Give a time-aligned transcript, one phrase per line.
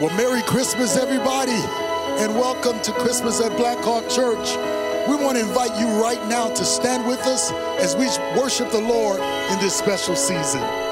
[0.00, 4.48] Well, Merry Christmas, everybody, and welcome to Christmas at Blackhawk Church.
[5.08, 7.50] We want to invite you right now to stand with us
[7.82, 8.06] as we
[8.40, 10.87] worship the Lord in this special season.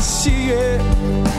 [0.00, 1.29] see it.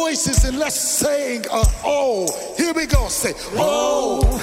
[0.00, 1.44] voices and let's sing.
[1.50, 2.26] Uh, oh,
[2.56, 3.06] here we go.
[3.08, 4.39] Say, oh.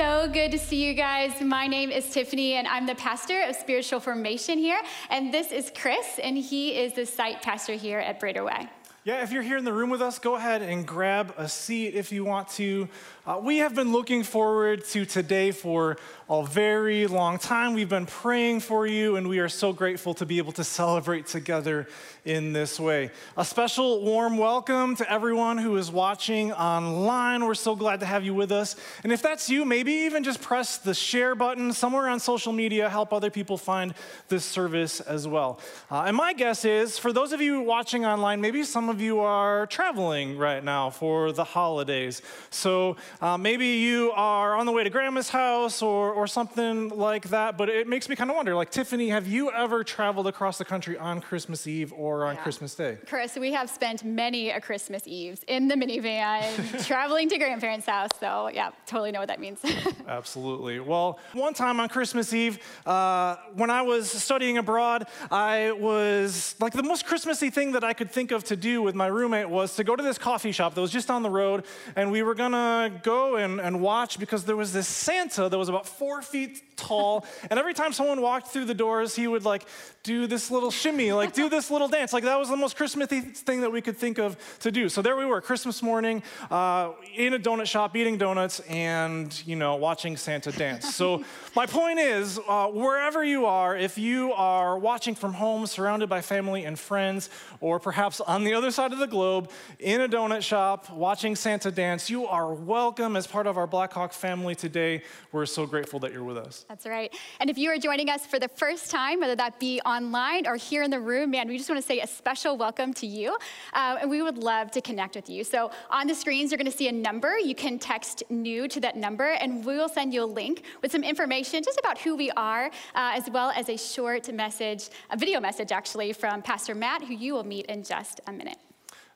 [0.00, 1.42] So good to see you guys.
[1.42, 4.80] My name is Tiffany, and I'm the pastor of spiritual formation here.
[5.10, 8.66] And this is Chris, and he is the site pastor here at Brader Way.
[9.04, 11.94] Yeah, if you're here in the room with us, go ahead and grab a seat
[11.94, 12.88] if you want to.
[13.26, 15.98] Uh, we have been looking forward to today for
[16.30, 17.74] a very long time.
[17.74, 21.26] We've been praying for you, and we are so grateful to be able to celebrate
[21.26, 21.86] together
[22.24, 23.10] in this way.
[23.36, 27.44] A special warm welcome to everyone who is watching online.
[27.44, 28.76] We're so glad to have you with us.
[29.02, 32.88] And if that's you, maybe even just press the share button somewhere on social media,
[32.88, 33.92] help other people find
[34.28, 35.60] this service as well.
[35.90, 39.20] Uh, and my guess is for those of you watching online, maybe some of you
[39.20, 42.22] are traveling right now for the holidays.
[42.48, 47.28] So uh, maybe you are on the way to grandma's house or, or something like
[47.30, 47.56] that.
[47.58, 50.64] But it makes me kind of wonder like, Tiffany, have you ever traveled across the
[50.64, 52.42] country on Christmas Eve or on Yeah.
[52.42, 52.98] Christmas Day?
[53.06, 58.10] Chris, we have spent many a Christmas Eves in the minivan, traveling to grandparents' house.
[58.18, 59.60] So, yeah, totally know what that means.
[60.08, 60.80] Absolutely.
[60.80, 66.72] Well, one time on Christmas Eve, uh, when I was studying abroad, I was like
[66.72, 69.76] the most Christmassy thing that I could think of to do with my roommate was
[69.76, 71.64] to go to this coffee shop that was just on the road,
[71.96, 75.68] and we were gonna go and, and watch because there was this Santa that was
[75.68, 79.66] about four feet tall, and every time someone walked through the doors, he would like
[80.02, 82.12] do this little shimmy, like do this little dance.
[82.12, 84.88] Like that was the most Christmassy thing that we could think of to do.
[84.88, 89.56] So there we were, Christmas morning, uh, in a donut shop, eating donuts, and you
[89.56, 90.94] know, watching Santa dance.
[90.94, 91.24] So
[91.56, 96.22] my point is, uh, wherever you are, if you are watching from home, surrounded by
[96.22, 97.28] family and friends,
[97.60, 101.70] or perhaps on the other side of the globe, in a donut shop, watching Santa
[101.70, 105.02] dance, you are welcome as part of our Blackhawk family today.
[105.32, 106.64] We're so grateful that you're with us.
[106.70, 107.12] That's right.
[107.40, 110.54] And if you are joining us for the first time, whether that be online or
[110.54, 113.36] here in the room, man, we just want to say a special welcome to you.
[113.72, 115.42] Uh, and we would love to connect with you.
[115.42, 117.36] So on the screens, you're going to see a number.
[117.36, 120.92] You can text new to that number, and we will send you a link with
[120.92, 125.16] some information just about who we are, uh, as well as a short message, a
[125.16, 128.58] video message actually, from Pastor Matt, who you will meet in just a minute.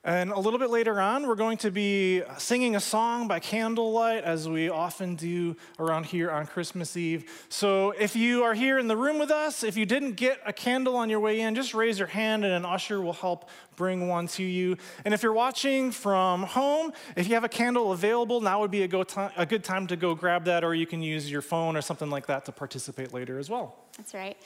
[0.06, 4.22] And a little bit later on, we're going to be singing a song by candlelight,
[4.22, 7.24] as we often do around here on Christmas Eve.
[7.48, 10.52] So if you are here in the room with us, if you didn't get a
[10.52, 14.06] candle on your way in, just raise your hand and an usher will help bring
[14.06, 14.76] one to you.
[15.06, 18.82] And if you're watching from home, if you have a candle available, now would be
[18.82, 19.04] a, go
[19.48, 22.26] good time to go grab that, or you can use your phone or something like
[22.26, 23.74] that to participate later as well.
[23.96, 24.36] That's right.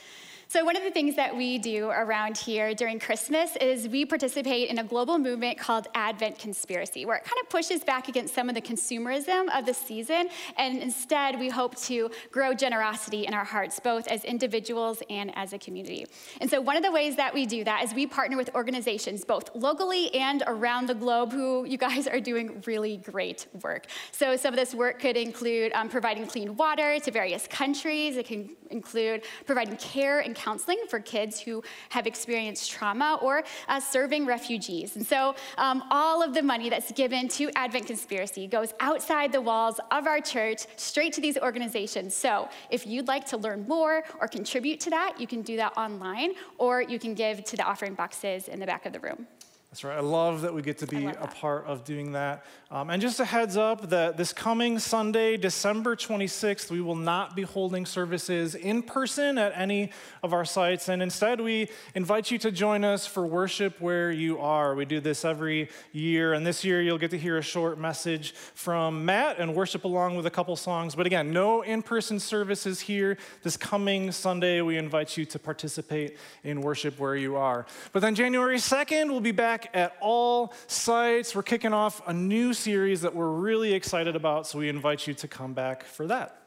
[0.50, 4.70] So, one of the things that we do around here during Christmas is we participate
[4.70, 8.48] in a global movement called Advent Conspiracy, where it kind of pushes back against some
[8.48, 10.30] of the consumerism of the season.
[10.56, 15.52] And instead, we hope to grow generosity in our hearts, both as individuals and as
[15.52, 16.06] a community.
[16.40, 19.26] And so, one of the ways that we do that is we partner with organizations,
[19.26, 23.84] both locally and around the globe, who you guys are doing really great work.
[24.12, 28.24] So, some of this work could include um, providing clean water to various countries, it
[28.24, 34.24] can include providing care and counseling for kids who have experienced trauma or uh, serving
[34.24, 34.96] refugees.
[34.96, 39.40] And so, um, all of the money that's given to Advent Conspiracy goes outside the
[39.40, 42.14] walls of our church straight to these organizations.
[42.14, 45.76] So, if you'd like to learn more or contribute to that, you can do that
[45.76, 49.26] online or you can give to the offering boxes in the back of the room.
[49.70, 49.98] That's right.
[49.98, 52.46] I love that we get to be a part of doing that.
[52.70, 57.36] Um, and just a heads up that this coming Sunday, December 26th, we will not
[57.36, 59.90] be holding services in person at any
[60.22, 60.88] of our sites.
[60.88, 64.74] And instead, we invite you to join us for worship where you are.
[64.74, 66.32] We do this every year.
[66.32, 70.16] And this year, you'll get to hear a short message from Matt and worship along
[70.16, 70.94] with a couple songs.
[70.94, 73.18] But again, no in person services here.
[73.42, 77.66] This coming Sunday, we invite you to participate in worship where you are.
[77.92, 81.34] But then January 2nd, we'll be back at all sites.
[81.34, 85.14] We're kicking off a new series that we're really excited about, so we invite you
[85.14, 86.42] to come back for that.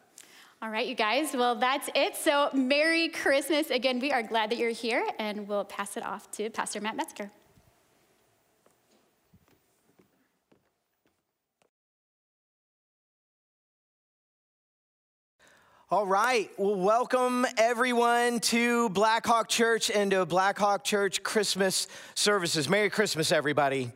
[0.62, 1.34] All right, you guys.
[1.34, 2.16] Well, that's it.
[2.16, 3.72] So, Merry Christmas.
[3.72, 6.96] Again, we are glad that you're here, and we'll pass it off to Pastor Matt
[6.96, 7.32] Metzger.
[15.92, 16.50] All right.
[16.56, 22.70] Well, welcome everyone to Blackhawk Church and to Blackhawk Church Christmas services.
[22.70, 23.92] Merry Christmas, everybody.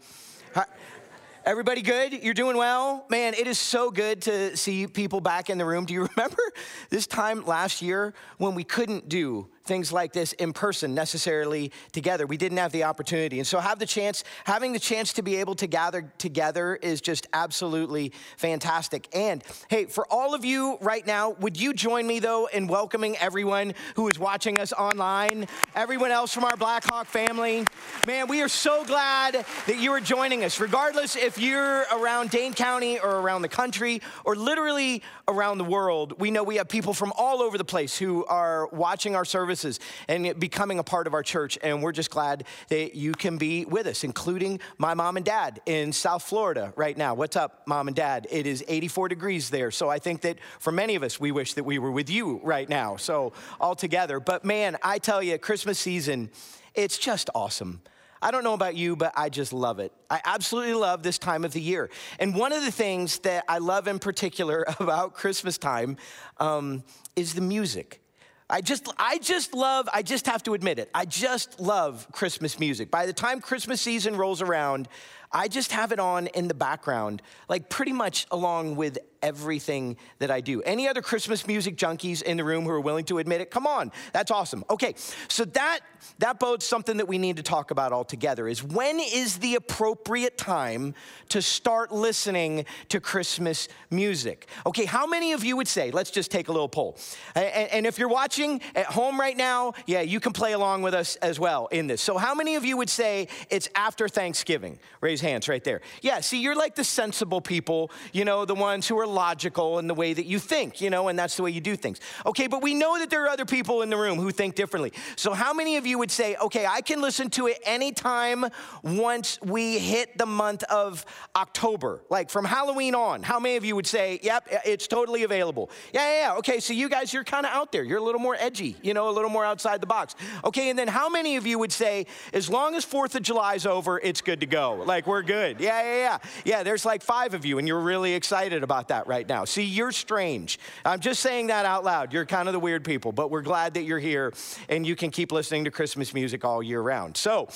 [1.45, 2.12] Everybody good?
[2.12, 3.05] You're doing well?
[3.10, 5.86] Man, it is so good to see people back in the room.
[5.86, 6.41] Do you remember
[6.89, 12.25] this time last year when we couldn't do things like this in person necessarily together.
[12.25, 13.39] We didn't have the opportunity.
[13.39, 17.01] And so have the chance, having the chance to be able to gather together is
[17.01, 19.08] just absolutely fantastic.
[19.13, 23.17] And hey, for all of you right now, would you join me though in welcoming
[23.17, 27.65] everyone who is watching us online, everyone else from our Blackhawk family?
[28.06, 32.54] Man, we are so glad that you are joining us, regardless if you're around Dane
[32.54, 36.19] County or around the country or literally around the world.
[36.19, 39.79] We know we have people from all over the place who are watching our services
[40.07, 41.57] and becoming a part of our church.
[41.61, 45.61] And we're just glad that you can be with us, including my mom and dad
[45.65, 47.13] in South Florida right now.
[47.13, 48.27] What's up, mom and dad?
[48.29, 49.71] It is 84 degrees there.
[49.71, 52.39] So I think that for many of us, we wish that we were with you
[52.43, 52.97] right now.
[52.97, 54.19] So all together.
[54.19, 56.29] But man, I tell you, Christmas season,
[56.73, 57.81] it's just awesome.
[58.21, 59.91] I don't know about you, but I just love it.
[60.09, 61.89] I absolutely love this time of the year.
[62.17, 65.97] And one of the things that I love in particular about Christmas time
[66.39, 66.83] um,
[67.15, 68.01] is the music.
[68.49, 72.60] I just, I just love, I just have to admit it, I just love Christmas
[72.60, 72.91] music.
[72.91, 74.88] By the time Christmas season rolls around,
[75.31, 80.29] I just have it on in the background, like pretty much along with everything that
[80.29, 80.61] I do.
[80.61, 83.49] Any other Christmas music junkies in the room who are willing to admit it?
[83.49, 84.63] Come on, that's awesome.
[84.69, 84.93] Okay,
[85.27, 85.79] so that
[86.19, 89.55] that bodes something that we need to talk about all together is when is the
[89.55, 90.93] appropriate time
[91.29, 94.47] to start listening to Christmas music?
[94.65, 96.97] Okay, how many of you would say, let's just take a little poll.
[97.33, 100.93] And, and if you're watching at home right now, yeah, you can play along with
[100.93, 102.01] us as well in this.
[102.01, 104.79] So how many of you would say it's after Thanksgiving?
[105.01, 105.81] Raise hands right there.
[106.01, 109.88] Yeah, see, you're like the sensible people, you know, the ones who are logical in
[109.88, 111.99] the way that you think, you know, and that's the way you do things.
[112.25, 114.93] Okay, but we know that there are other people in the room who think differently.
[115.15, 118.45] So, how many of you would say, okay, I can listen to it anytime
[118.84, 123.23] once we hit the month of October, like from Halloween on?
[123.23, 125.71] How many of you would say, yep, it's totally available?
[125.93, 126.38] Yeah, yeah, yeah.
[126.38, 127.84] Okay, so you guys, you're kind of out there.
[127.84, 130.15] You're a little more edgy, you know, a little more outside the box.
[130.43, 133.65] Okay, and then how many of you would say, as long as 4th of July's
[133.65, 134.84] over, it's good to go?
[134.86, 135.60] Like, we're good.
[135.60, 136.17] Yeah, yeah, yeah.
[136.43, 139.43] Yeah, there's like five of you, and you're really excited about that right now.
[139.45, 140.58] See, you're strange.
[140.86, 142.13] I'm just saying that out loud.
[142.13, 144.34] You're kind of the weird people, but we're glad that you're here
[144.69, 147.17] and you can keep listening to Christmas music all year round.
[147.17, 147.47] So,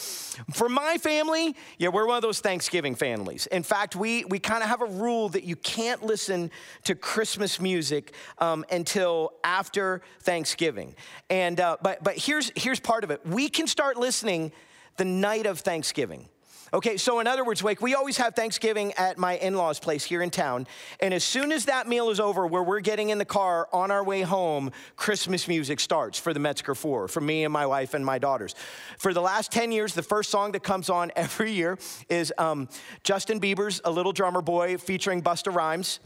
[0.53, 3.47] for my family, yeah, we're one of those Thanksgiving families.
[3.47, 6.51] In fact, we, we kind of have a rule that you can't listen
[6.83, 10.95] to Christmas music um, until after Thanksgiving.
[11.29, 14.51] And, uh, but, but here's, here's part of it we can start listening
[14.97, 16.27] the night of Thanksgiving.
[16.71, 20.03] Okay, so in other words, like we always have Thanksgiving at my in law's place
[20.03, 20.67] here in town.
[20.99, 23.89] And as soon as that meal is over, where we're getting in the car on
[23.89, 27.95] our way home, Christmas music starts for the Metzger Four, for me and my wife
[27.95, 28.53] and my daughters.
[28.99, 32.69] For the last 10 years, the first song that comes on every year is um,
[33.03, 35.99] Justin Bieber's A Little Drummer Boy featuring Busta Rhymes.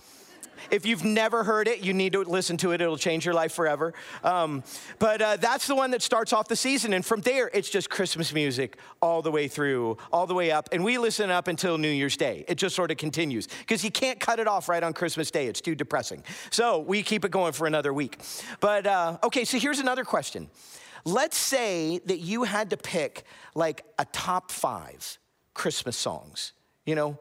[0.71, 2.81] If you've never heard it, you need to listen to it.
[2.81, 3.93] It'll change your life forever.
[4.23, 4.63] Um,
[4.99, 6.93] but uh, that's the one that starts off the season.
[6.93, 10.69] And from there, it's just Christmas music all the way through, all the way up.
[10.71, 12.45] And we listen up until New Year's Day.
[12.47, 15.47] It just sort of continues because you can't cut it off right on Christmas Day.
[15.47, 16.23] It's too depressing.
[16.49, 18.19] So we keep it going for another week.
[18.59, 20.49] But uh, okay, so here's another question.
[21.05, 23.23] Let's say that you had to pick
[23.55, 25.17] like a top five
[25.53, 26.53] Christmas songs,
[26.85, 27.19] you know,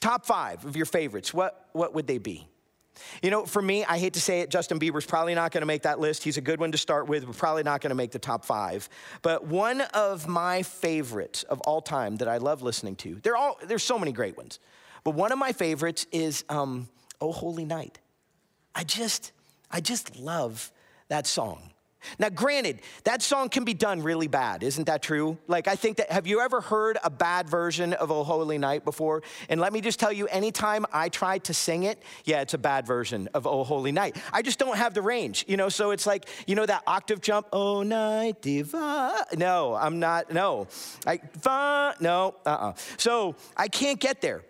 [0.00, 1.34] top five of your favorites.
[1.34, 2.48] What, what would they be?
[3.22, 5.66] You know, for me, I hate to say it, Justin Bieber's probably not going to
[5.66, 6.22] make that list.
[6.22, 8.44] He's a good one to start with, but probably not going to make the top
[8.44, 8.88] five.
[9.22, 13.58] But one of my favorites of all time that I love listening to, they're all,
[13.66, 14.58] there's so many great ones,
[15.04, 16.88] but one of my favorites is um,
[17.20, 17.98] Oh Holy Night.
[18.74, 19.32] I just,
[19.70, 20.70] I just love
[21.08, 21.70] that song.
[22.18, 25.38] Now, granted, that song can be done really bad, isn't that true?
[25.46, 28.84] Like, I think that, have you ever heard a bad version of O Holy Night
[28.84, 29.22] before?
[29.48, 32.58] And let me just tell you, anytime I try to sing it, yeah, it's a
[32.58, 34.16] bad version of O Holy Night.
[34.32, 35.68] I just don't have the range, you know?
[35.68, 39.26] So it's like, you know, that octave jump, Oh Night Diva.
[39.36, 40.68] No, I'm not, no.
[41.06, 44.42] I, fa, no, uh uh So I can't get there.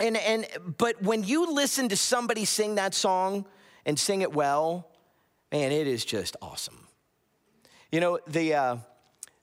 [0.00, 0.46] And, and,
[0.78, 3.46] but when you listen to somebody sing that song
[3.84, 4.88] and sing it well,
[5.50, 6.77] Man, it is just awesome.
[7.90, 8.76] You know, the, uh,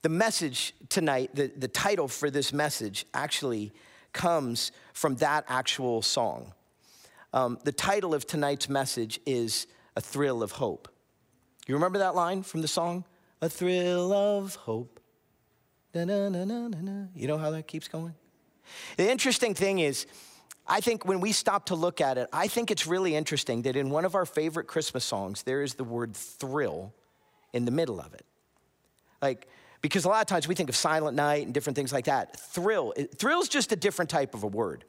[0.04, 3.74] the message tonight, the, the title for this message actually
[4.14, 6.54] comes from that actual song.
[7.34, 10.88] Um, the title of tonight's message is A Thrill of Hope.
[11.68, 13.06] You remember that line from the song?
[13.42, 15.00] A thrill of hope.
[15.94, 17.08] Da-na-na-na-na-na.
[17.16, 18.14] You know how that keeps going?
[18.98, 20.06] The interesting thing is,
[20.68, 23.76] I think when we stop to look at it, I think it's really interesting that
[23.76, 26.94] in one of our favorite Christmas songs, there is the word thrill
[27.54, 28.26] in the middle of it.
[29.26, 29.48] Like,
[29.82, 32.40] because a lot of times we think of Silent Night and different things like that.
[32.40, 34.86] Thrill, thrill's just a different type of a word.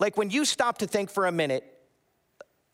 [0.00, 1.62] Like when you stop to think for a minute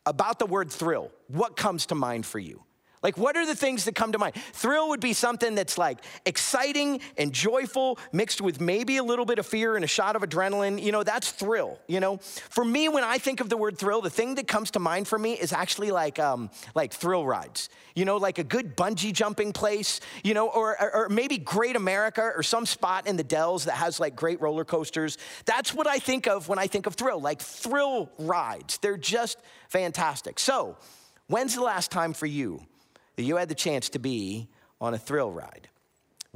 [0.06, 2.62] about the word thrill, what comes to mind for you?
[3.06, 4.34] Like, what are the things that come to mind?
[4.52, 9.38] Thrill would be something that's like exciting and joyful, mixed with maybe a little bit
[9.38, 10.82] of fear and a shot of adrenaline.
[10.82, 11.78] You know, that's thrill.
[11.86, 14.72] You know, for me, when I think of the word thrill, the thing that comes
[14.72, 17.68] to mind for me is actually like um, like thrill rides.
[17.94, 20.00] You know, like a good bungee jumping place.
[20.24, 23.74] You know, or, or or maybe Great America or some spot in the Dells that
[23.74, 25.16] has like great roller coasters.
[25.44, 28.78] That's what I think of when I think of thrill, like thrill rides.
[28.78, 29.38] They're just
[29.68, 30.40] fantastic.
[30.40, 30.76] So,
[31.28, 32.66] when's the last time for you?
[33.16, 34.48] That you had the chance to be
[34.80, 35.68] on a thrill ride.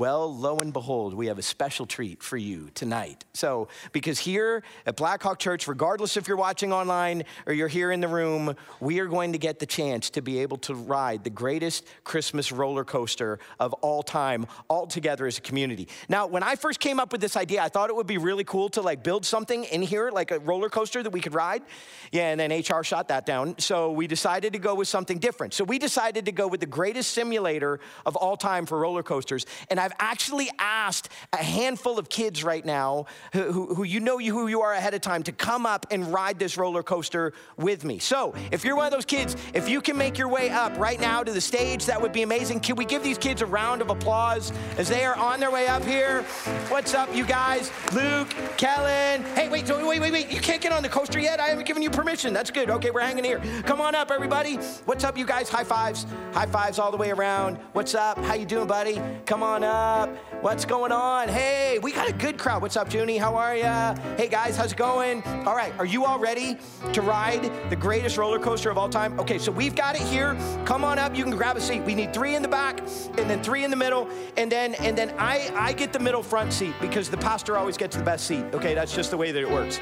[0.01, 3.27] Well, lo and behold, we have a special treat for you tonight.
[3.35, 8.01] So, because here at Blackhawk Church, regardless if you're watching online or you're here in
[8.01, 11.29] the room, we are going to get the chance to be able to ride the
[11.29, 15.87] greatest Christmas roller coaster of all time, all together as a community.
[16.09, 18.45] Now, when I first came up with this idea, I thought it would be really
[18.45, 21.63] cool to like build something in here, like a roller coaster that we could ride.
[22.11, 23.59] Yeah, and then HR shot that down.
[23.59, 25.53] So, we decided to go with something different.
[25.53, 29.45] So, we decided to go with the greatest simulator of all time for roller coasters.
[29.69, 34.19] And I've actually asked a handful of kids right now who, who, who you know
[34.19, 37.33] you, who you are ahead of time to come up and ride this roller coaster
[37.57, 37.99] with me.
[37.99, 41.01] So if you're one of those kids, if you can make your way up right
[41.01, 42.61] now to the stage, that would be amazing.
[42.61, 45.67] Can we give these kids a round of applause as they are on their way
[45.67, 46.23] up here?
[46.69, 47.71] What's up, you guys?
[47.93, 49.25] Luke, Kellen.
[49.35, 50.31] Hey, wait, wait, wait, wait.
[50.31, 51.41] You can't get on the coaster yet.
[51.41, 52.33] I haven't given you permission.
[52.33, 52.71] That's good.
[52.71, 53.41] Okay, we're hanging here.
[53.65, 54.57] Come on up, everybody.
[54.85, 55.49] What's up, you guys?
[55.49, 56.07] High fives.
[56.33, 57.57] High fives all the way around.
[57.73, 58.19] What's up?
[58.19, 59.01] How you doing, buddy?
[59.27, 60.30] Come on up up.
[60.41, 61.29] What's going on?
[61.29, 62.63] Hey, we got a good crowd.
[62.63, 63.19] What's up, Junie?
[63.19, 63.95] How are ya?
[64.17, 65.23] Hey, guys, how's it going?
[65.45, 66.57] All right, are you all ready
[66.95, 69.21] to ride the greatest roller coaster of all time?
[69.21, 70.39] Okay, so we've got it here.
[70.65, 71.15] Come on up.
[71.15, 71.83] You can grab a seat.
[71.83, 72.81] We need three in the back,
[73.19, 76.23] and then three in the middle, and then and then I I get the middle
[76.23, 78.47] front seat because the pastor always gets the best seat.
[78.55, 79.79] Okay, that's just the way that it works.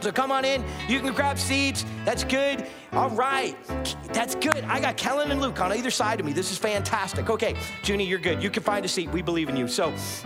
[0.00, 0.64] So come on in.
[0.88, 1.84] You can grab seats.
[2.04, 2.66] That's good.
[2.92, 3.56] All right.
[4.12, 4.64] That's good.
[4.64, 6.32] I got Kellen and Luke on either side of me.
[6.32, 7.30] This is fantastic.
[7.30, 8.42] Okay, Junie, you're good.
[8.42, 9.10] You can find a seat.
[9.10, 9.66] We believe in you.
[9.68, 9.81] So,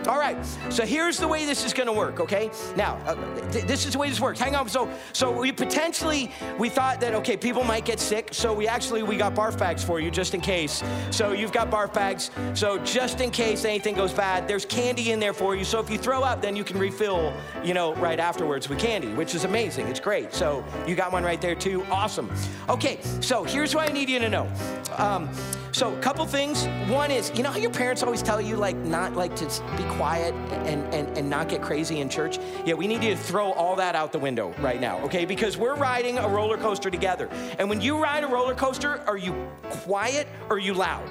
[0.06, 0.36] all right.
[0.70, 2.20] So here's the way this is going to work.
[2.20, 2.50] Okay.
[2.76, 3.14] Now, uh,
[3.50, 4.40] th- this is the way this works.
[4.40, 4.68] Hang on.
[4.68, 8.28] So, so we potentially we thought that okay, people might get sick.
[8.32, 10.82] So we actually we got barf bags for you just in case.
[11.10, 12.30] So you've got barf bags.
[12.54, 15.64] So just in case anything goes bad, there's candy in there for you.
[15.64, 17.32] So if you throw up, then you can refill.
[17.64, 19.86] You know, right afterwards with candy, which is amazing.
[19.88, 20.32] It's great.
[20.34, 21.84] So you got one right there too.
[21.90, 22.30] Awesome.
[22.68, 24.50] Okay, so here's what I need you to know.
[24.96, 25.28] Um,
[25.76, 26.66] so a couple things.
[26.88, 29.44] One is, you know how your parents always tell you like not like to
[29.76, 30.32] be quiet
[30.64, 32.38] and, and, and not get crazy in church?
[32.64, 35.26] Yeah, we need you to throw all that out the window right now, okay?
[35.26, 37.28] Because we're riding a roller coaster together.
[37.58, 39.34] And when you ride a roller coaster, are you
[39.68, 41.06] quiet or are you loud?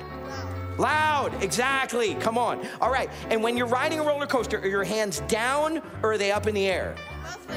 [0.80, 2.15] Loud, exactly.
[2.15, 2.67] Come on.
[2.82, 3.10] All right.
[3.30, 6.47] And when you're riding a roller coaster, are your hands down or are they up
[6.47, 6.95] in the air?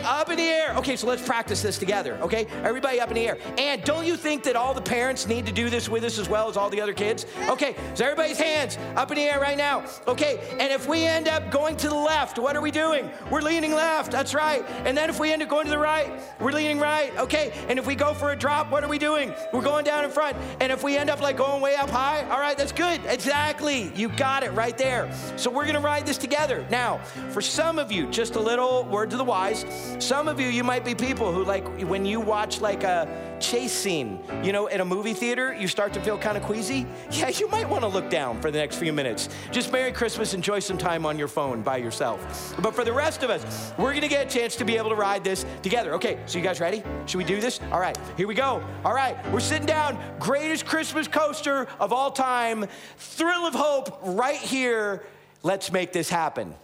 [0.05, 0.75] Up in the air.
[0.77, 2.47] Okay, so let's practice this together, okay?
[2.63, 3.39] Everybody up in the air.
[3.59, 6.29] And don't you think that all the parents need to do this with us as
[6.29, 7.27] well as all the other kids?
[7.49, 9.85] Okay, so everybody's hands up in the air right now.
[10.07, 13.11] Okay, and if we end up going to the left, what are we doing?
[13.31, 14.65] We're leaning left, that's right.
[14.85, 17.53] And then if we end up going to the right, we're leaning right, okay?
[17.69, 19.35] And if we go for a drop, what are we doing?
[19.53, 20.37] We're going down in front.
[20.61, 23.01] And if we end up like going way up high, all right, that's good.
[23.07, 23.93] Exactly.
[23.95, 25.11] You got it right there.
[25.37, 26.67] So we're gonna ride this together.
[26.71, 26.99] Now,
[27.31, 29.58] for some of you, just a little word to the wise.
[29.99, 33.73] Some of you, you might be people who like when you watch like a chase
[33.73, 36.87] scene, you know, in a movie theater, you start to feel kind of queasy.
[37.11, 39.29] Yeah, you might want to look down for the next few minutes.
[39.51, 42.55] Just Merry Christmas, enjoy some time on your phone by yourself.
[42.63, 44.95] But for the rest of us, we're gonna get a chance to be able to
[44.95, 45.95] ride this together.
[45.95, 46.83] Okay, so you guys ready?
[47.07, 47.61] Should we do this?
[47.73, 48.63] All right, here we go.
[48.85, 49.99] All right, we're sitting down.
[50.21, 52.67] Greatest Christmas coaster of all time.
[52.99, 55.05] Thrill of hope right here.
[55.43, 56.55] Let's make this happen.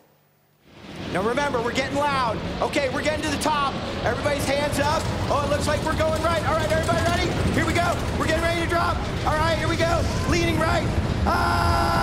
[1.13, 2.37] Now remember, we're getting loud.
[2.61, 3.73] Okay, we're getting to the top.
[4.05, 5.01] Everybody's hands up.
[5.31, 6.45] Oh, it looks like we're going right.
[6.49, 7.31] All right, everybody ready?
[7.53, 7.95] Here we go.
[8.19, 8.97] We're getting ready to drop.
[9.25, 10.03] All right, here we go.
[10.29, 10.85] Leaning right.
[11.25, 11.95] Ah!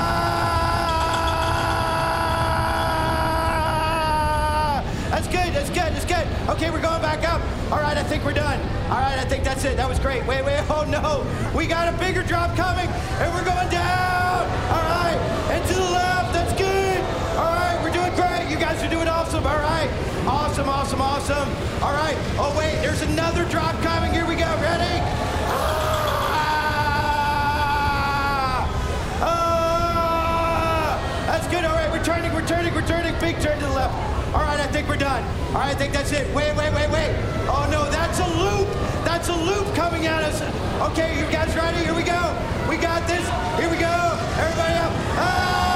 [5.11, 6.25] That's good, that's good, that's good.
[6.55, 7.41] Okay, we're going back up.
[7.69, 8.61] All right, I think we're done.
[8.89, 9.75] All right, I think that's it.
[9.75, 10.25] That was great.
[10.25, 11.25] Wait, wait, oh no.
[11.53, 14.47] We got a bigger drop coming, and we're going down.
[14.71, 15.17] All right,
[15.51, 16.20] and to the left.
[20.51, 21.47] Awesome, awesome, awesome.
[21.81, 22.17] All right.
[22.35, 24.11] Oh, wait, there's another drop coming.
[24.11, 24.43] Here we go.
[24.59, 24.99] Ready?
[25.47, 25.87] Ah!
[29.21, 30.99] Ah!
[31.25, 31.63] That's good.
[31.63, 33.17] All right, we're turning, we're turning, we're turning.
[33.21, 33.95] Big turn to the left.
[34.35, 35.23] All right, I think we're done.
[35.55, 36.27] All right, I think that's it.
[36.35, 37.15] Wait, wait, wait, wait.
[37.47, 38.67] Oh, no, that's a loop.
[39.05, 40.41] That's a loop coming at us.
[40.91, 41.77] Okay, you guys ready?
[41.77, 42.35] Here we go.
[42.67, 43.23] We got this.
[43.57, 44.19] Here we go.
[44.35, 44.91] Everybody up.
[45.15, 45.71] Ah!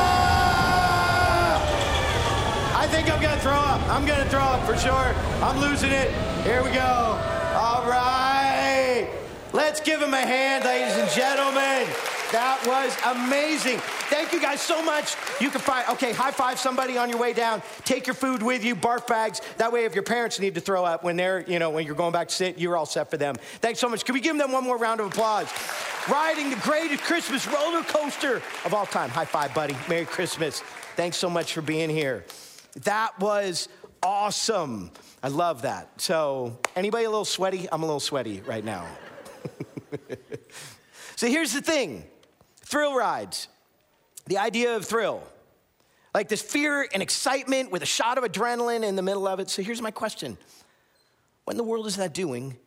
[2.75, 3.81] I think I'm gonna throw up.
[3.89, 5.15] I'm gonna throw up for sure.
[5.43, 6.11] I'm losing it.
[6.43, 6.81] Here we go.
[6.81, 9.07] All right.
[9.53, 11.87] Let's give him a hand, ladies and gentlemen.
[12.31, 13.77] That was amazing.
[14.09, 15.15] Thank you guys so much.
[15.39, 17.61] You can find, okay, high five somebody on your way down.
[17.85, 19.39] Take your food with you, barf bags.
[19.57, 21.95] That way, if your parents need to throw up when they're, you know, when you're
[21.95, 23.35] going back to sit, you're all set for them.
[23.61, 24.03] Thanks so much.
[24.03, 25.47] Can we give them one more round of applause?
[26.09, 29.11] Riding the greatest Christmas roller coaster of all time.
[29.11, 29.75] High five, buddy.
[29.87, 30.61] Merry Christmas.
[30.95, 32.25] Thanks so much for being here.
[32.83, 33.69] That was
[34.03, 34.91] awesome.
[35.23, 36.01] I love that.
[36.01, 37.67] So, anybody a little sweaty?
[37.71, 38.85] I'm a little sweaty right now.
[41.15, 42.05] so, here's the thing
[42.57, 43.47] thrill rides,
[44.27, 45.23] the idea of thrill,
[46.13, 49.49] like this fear and excitement with a shot of adrenaline in the middle of it.
[49.49, 50.37] So, here's my question
[51.45, 52.57] What in the world is that doing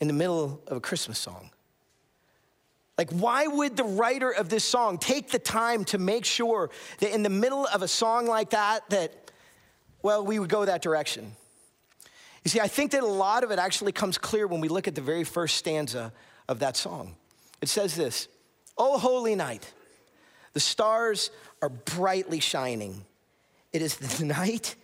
[0.00, 1.50] in the middle of a Christmas song?
[2.98, 7.14] Like, why would the writer of this song take the time to make sure that
[7.14, 9.30] in the middle of a song like that, that,
[10.02, 11.32] well, we would go that direction?
[12.44, 14.88] You see, I think that a lot of it actually comes clear when we look
[14.88, 16.12] at the very first stanza
[16.48, 17.14] of that song.
[17.60, 18.28] It says this
[18.76, 19.72] Oh, holy night,
[20.52, 21.30] the stars
[21.62, 23.04] are brightly shining.
[23.72, 24.74] It is the night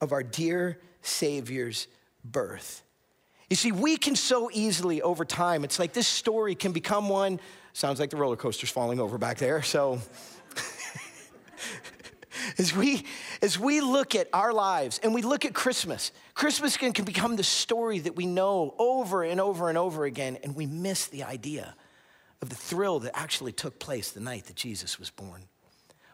[0.00, 1.86] of our dear Savior's
[2.24, 2.82] birth.
[3.52, 7.38] You see, we can so easily over time, it's like this story can become one,
[7.74, 9.60] sounds like the roller coaster's falling over back there.
[9.60, 10.00] So,
[12.58, 13.04] as we
[13.42, 17.36] as we look at our lives and we look at Christmas, Christmas can, can become
[17.36, 21.22] the story that we know over and over and over again, and we miss the
[21.22, 21.76] idea
[22.40, 25.42] of the thrill that actually took place the night that Jesus was born.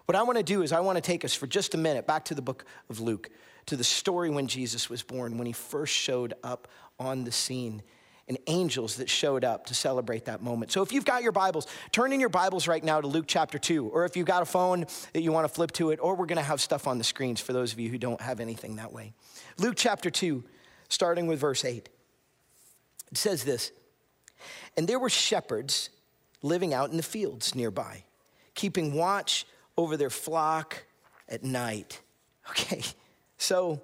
[0.06, 2.04] What I want to do is I want to take us for just a minute
[2.04, 3.30] back to the book of Luke,
[3.68, 7.82] to the story when Jesus was born, when he first showed up on the scene
[8.28, 10.70] and angels that showed up to celebrate that moment.
[10.70, 13.58] So if you've got your Bibles, turn in your Bibles right now to Luke chapter
[13.58, 16.14] 2, or if you've got a phone that you want to flip to it, or
[16.14, 18.40] we're going to have stuff on the screens for those of you who don't have
[18.40, 19.14] anything that way.
[19.58, 20.44] Luke chapter 2,
[20.88, 21.88] starting with verse 8.
[23.10, 23.72] It says this
[24.76, 25.88] And there were shepherds
[26.42, 28.04] living out in the fields nearby,
[28.54, 30.84] keeping watch over their flock
[31.28, 32.00] at night.
[32.50, 32.82] Okay,
[33.38, 33.80] so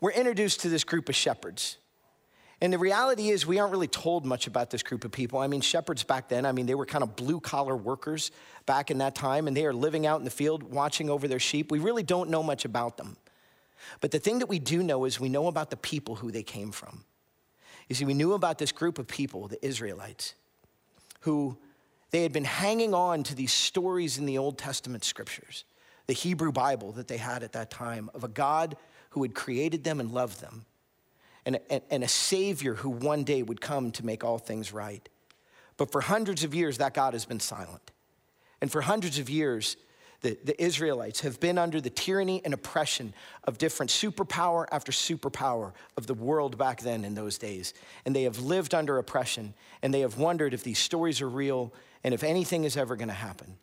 [0.00, 1.78] we're introduced to this group of shepherds.
[2.60, 5.40] And the reality is, we aren't really told much about this group of people.
[5.40, 8.30] I mean, shepherds back then, I mean, they were kind of blue collar workers
[8.66, 11.40] back in that time, and they are living out in the field watching over their
[11.40, 11.72] sheep.
[11.72, 13.16] We really don't know much about them.
[14.00, 16.44] But the thing that we do know is we know about the people who they
[16.44, 17.04] came from.
[17.88, 20.34] You see, we knew about this group of people, the Israelites,
[21.22, 21.58] who
[22.10, 25.64] they had been hanging on to these stories in the Old Testament scriptures,
[26.12, 28.76] the Hebrew Bible that they had at that time, of a God
[29.12, 30.66] who had created them and loved them
[31.46, 35.08] and, and, and a Savior who one day would come to make all things right.
[35.78, 37.92] But for hundreds of years, that God has been silent.
[38.60, 39.78] And for hundreds of years,
[40.20, 43.14] the, the Israelites have been under the tyranny and oppression
[43.44, 47.72] of different superpower after superpower of the world back then in those days.
[48.04, 51.72] And they have lived under oppression, and they have wondered if these stories are real
[52.04, 53.56] and if anything is ever going to happen.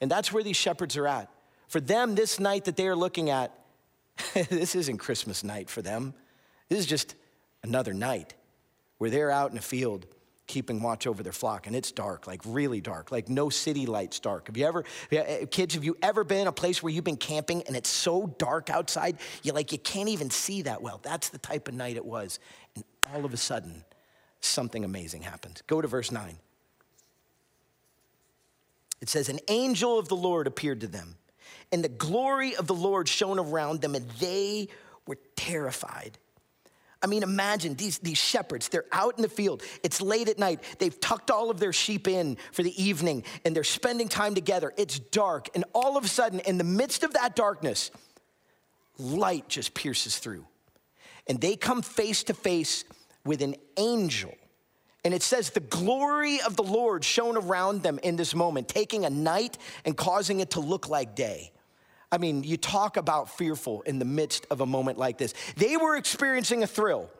[0.00, 1.32] And that's where these shepherds are at.
[1.68, 3.52] For them, this night that they are looking at,
[4.34, 6.14] this isn't Christmas night for them.
[6.68, 7.14] This is just
[7.62, 8.34] another night
[8.98, 10.06] where they're out in a field
[10.46, 14.20] keeping watch over their flock and it's dark like really dark like no city lights
[14.20, 14.46] dark.
[14.46, 17.64] Have you ever eh, kids have you ever been a place where you've been camping
[17.64, 21.00] and it's so dark outside you like you can't even see that well?
[21.02, 22.38] That's the type of night it was
[22.76, 23.84] and all of a sudden
[24.40, 25.62] something amazing happens.
[25.66, 26.36] Go to verse 9
[29.00, 31.16] it says an angel of the lord appeared to them
[31.72, 34.68] and the glory of the lord shone around them and they
[35.06, 36.18] were terrified
[37.02, 39.62] I mean, imagine these, these shepherds, they're out in the field.
[39.82, 40.60] It's late at night.
[40.78, 44.72] They've tucked all of their sheep in for the evening and they're spending time together.
[44.76, 45.48] It's dark.
[45.54, 47.90] And all of a sudden, in the midst of that darkness,
[48.98, 50.46] light just pierces through.
[51.28, 52.84] And they come face to face
[53.24, 54.34] with an angel.
[55.04, 59.04] And it says, the glory of the Lord shone around them in this moment, taking
[59.04, 61.52] a night and causing it to look like day.
[62.10, 65.34] I mean, you talk about fearful in the midst of a moment like this.
[65.56, 67.10] They were experiencing a thrill,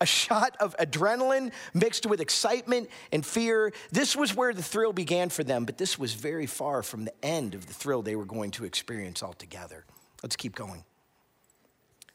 [0.00, 3.72] a shot of adrenaline mixed with excitement and fear.
[3.90, 7.24] This was where the thrill began for them, but this was very far from the
[7.24, 9.84] end of the thrill they were going to experience altogether.
[10.22, 10.84] Let's keep going.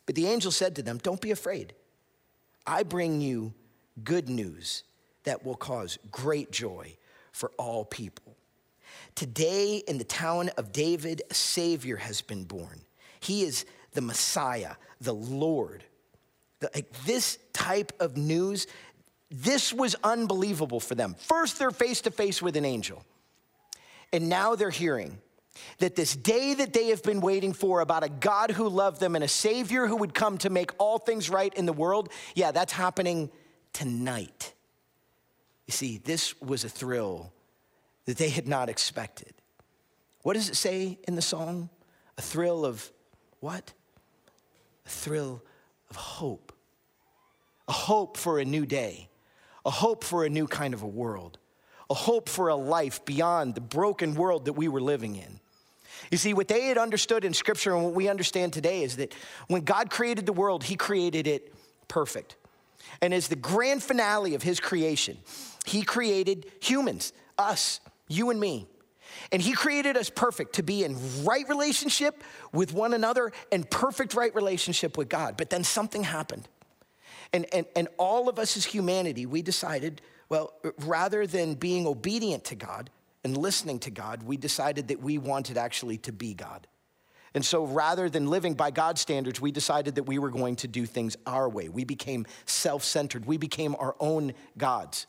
[0.05, 1.73] But the angel said to them, Don't be afraid.
[2.65, 3.53] I bring you
[4.03, 4.83] good news
[5.23, 6.95] that will cause great joy
[7.31, 8.22] for all people.
[9.15, 12.81] Today, in the town of David, a Savior has been born.
[13.19, 15.83] He is the Messiah, the Lord.
[16.61, 18.67] Like this type of news,
[19.29, 21.15] this was unbelievable for them.
[21.19, 23.03] First, they're face to face with an angel.
[24.11, 25.19] And now they're hearing
[25.79, 29.15] that this day that they have been waiting for about a God who loved them
[29.15, 32.51] and a Savior who would come to make all things right in the world, yeah,
[32.51, 33.29] that's happening
[33.73, 34.53] tonight.
[35.67, 37.31] You see, this was a thrill
[38.05, 39.33] that they had not expected.
[40.21, 41.69] What does it say in the song?
[42.17, 42.91] A thrill of
[43.39, 43.73] what?
[44.85, 45.41] A thrill
[45.89, 46.53] of hope.
[47.67, 49.09] A hope for a new day,
[49.65, 51.37] a hope for a new kind of a world,
[51.89, 55.39] a hope for a life beyond the broken world that we were living in.
[56.11, 59.13] You see, what they had understood in Scripture and what we understand today is that
[59.47, 61.53] when God created the world, He created it
[61.87, 62.35] perfect.
[63.01, 65.17] And as the grand finale of His creation,
[65.65, 67.79] He created humans, us,
[68.13, 68.67] you and me.
[69.31, 74.13] And He created us perfect to be in right relationship with one another and perfect
[74.13, 75.37] right relationship with God.
[75.37, 76.47] But then something happened.
[77.31, 82.43] And, and, and all of us as humanity, we decided, well, rather than being obedient
[82.45, 82.89] to God
[83.23, 86.67] and listening to God, we decided that we wanted actually to be God.
[87.35, 90.67] And so rather than living by God's standards, we decided that we were going to
[90.67, 91.67] do things our way.
[91.67, 95.07] We became self centered, we became our own gods.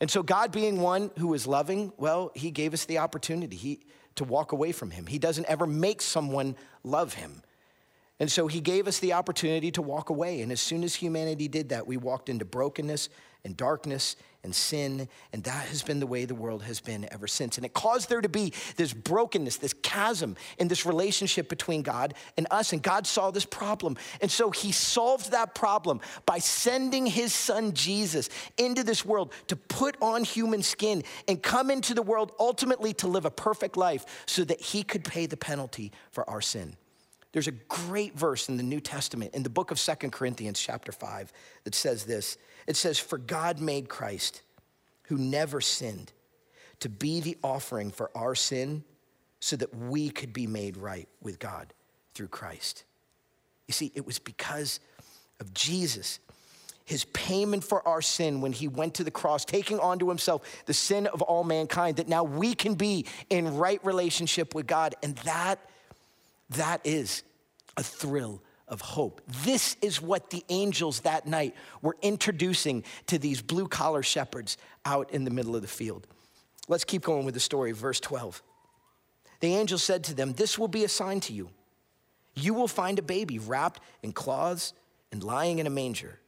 [0.00, 3.80] And so, God being one who is loving, well, He gave us the opportunity he,
[4.16, 5.06] to walk away from Him.
[5.06, 7.42] He doesn't ever make someone love Him.
[8.18, 10.40] And so he gave us the opportunity to walk away.
[10.40, 13.08] And as soon as humanity did that, we walked into brokenness
[13.44, 14.16] and darkness
[14.46, 15.08] and sin.
[15.34, 17.58] And that has been the way the world has been ever since.
[17.58, 22.14] And it caused there to be this brokenness, this chasm in this relationship between God
[22.38, 22.72] and us.
[22.72, 23.98] And God saw this problem.
[24.22, 29.56] And so he solved that problem by sending his son Jesus into this world to
[29.56, 34.24] put on human skin and come into the world ultimately to live a perfect life
[34.26, 36.76] so that he could pay the penalty for our sin.
[37.32, 40.90] There's a great verse in the New Testament, in the book of Second Corinthians, chapter
[40.90, 41.32] 5,
[41.64, 42.38] that says this.
[42.66, 44.42] It says, For God made Christ,
[45.04, 46.12] who never sinned,
[46.80, 48.84] to be the offering for our sin
[49.40, 51.72] so that we could be made right with God
[52.14, 52.84] through Christ.
[53.66, 54.80] You see, it was because
[55.40, 56.18] of Jesus,
[56.84, 60.74] his payment for our sin when he went to the cross, taking onto himself the
[60.74, 64.94] sin of all mankind, that now we can be in right relationship with God.
[65.02, 65.58] And that
[66.50, 67.22] that is
[67.76, 69.20] a thrill of hope.
[69.44, 75.10] This is what the angels that night were introducing to these blue collar shepherds out
[75.12, 76.06] in the middle of the field.
[76.68, 78.42] Let's keep going with the story, verse 12.
[79.40, 81.50] The angel said to them, This will be a sign to you.
[82.34, 84.72] You will find a baby wrapped in cloths
[85.12, 86.18] and lying in a manger.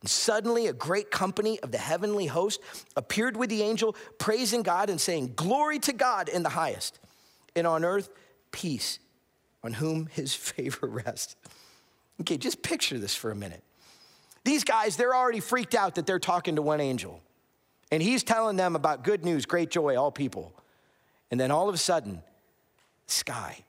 [0.00, 2.60] And suddenly, a great company of the heavenly host
[2.96, 6.98] appeared with the angel, praising God and saying, Glory to God in the highest,
[7.54, 8.08] and on earth,
[8.50, 8.98] peace
[9.62, 11.36] on whom his favor rests.
[12.20, 13.62] Okay, just picture this for a minute.
[14.44, 17.20] These guys, they're already freaked out that they're talking to one angel.
[17.90, 20.52] And he's telling them about good news, great joy, all people.
[21.30, 22.22] And then all of a sudden,
[23.06, 23.64] sky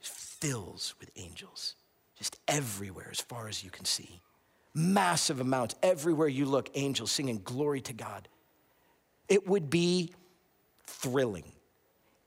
[0.00, 1.74] just fills with angels,
[2.16, 4.20] just everywhere as far as you can see.
[4.74, 8.28] Massive amounts, everywhere you look, angels singing glory to God.
[9.28, 10.12] It would be
[10.86, 11.52] thrilling,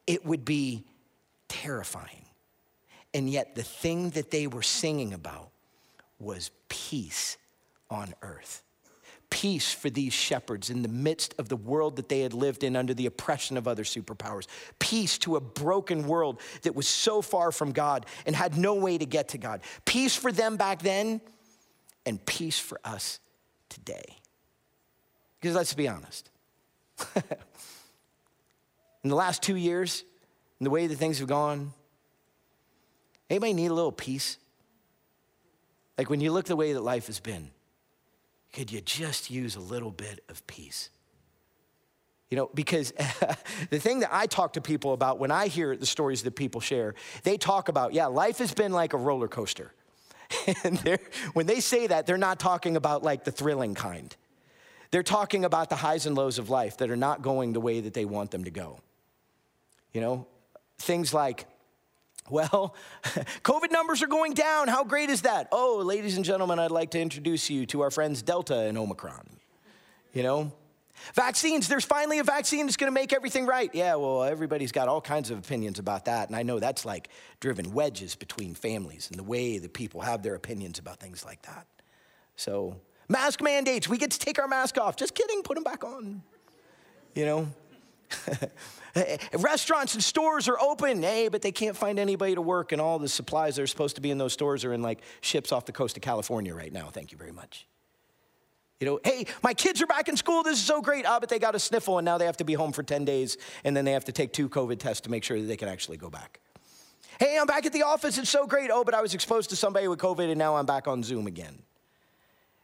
[0.05, 0.83] it would be
[1.47, 2.26] terrifying.
[3.13, 5.49] And yet, the thing that they were singing about
[6.19, 7.37] was peace
[7.89, 8.63] on earth.
[9.29, 12.75] Peace for these shepherds in the midst of the world that they had lived in
[12.77, 14.47] under the oppression of other superpowers.
[14.79, 18.97] Peace to a broken world that was so far from God and had no way
[18.97, 19.61] to get to God.
[19.83, 21.19] Peace for them back then,
[22.05, 23.19] and peace for us
[23.67, 24.15] today.
[25.39, 26.29] Because let's be honest.
[27.15, 30.03] in the last two years,
[30.59, 31.73] in the way that things have gone,
[33.29, 34.37] Anybody need a little peace?
[35.97, 37.51] Like when you look the way that life has been,
[38.53, 40.89] could you just use a little bit of peace?
[42.29, 42.91] You know, because
[43.69, 46.61] the thing that I talk to people about when I hear the stories that people
[46.61, 49.73] share, they talk about, yeah, life has been like a roller coaster.
[50.63, 50.99] and
[51.33, 54.15] when they say that, they're not talking about like the thrilling kind.
[54.91, 57.81] They're talking about the highs and lows of life that are not going the way
[57.81, 58.79] that they want them to go.
[59.93, 60.27] You know,
[60.79, 61.45] things like
[62.29, 64.67] well, COVID numbers are going down.
[64.67, 65.47] How great is that?
[65.51, 69.27] Oh, ladies and gentlemen, I'd like to introduce you to our friends Delta and Omicron.
[70.13, 70.51] You know?
[71.13, 73.69] Vaccines, there's finally a vaccine that's gonna make everything right.
[73.73, 76.27] Yeah, well, everybody's got all kinds of opinions about that.
[76.27, 77.09] And I know that's like
[77.39, 81.43] driven wedges between families and the way that people have their opinions about things like
[81.43, 81.67] that.
[82.35, 84.95] So, mask mandates, we get to take our mask off.
[84.95, 86.23] Just kidding, put them back on.
[87.13, 87.47] You know?
[89.37, 92.99] Restaurants and stores are open, hey, but they can't find anybody to work, and all
[92.99, 95.65] the supplies that are supposed to be in those stores are in like ships off
[95.65, 96.89] the coast of California right now.
[96.89, 97.67] Thank you very much.
[98.79, 100.43] You know, hey, my kids are back in school.
[100.43, 101.05] This is so great.
[101.07, 103.05] Ah, but they got a sniffle, and now they have to be home for 10
[103.05, 105.57] days, and then they have to take two COVID tests to make sure that they
[105.57, 106.39] can actually go back.
[107.19, 108.19] Hey, I'm back at the office.
[108.19, 108.69] It's so great.
[108.71, 111.25] Oh, but I was exposed to somebody with COVID, and now I'm back on Zoom
[111.25, 111.63] again.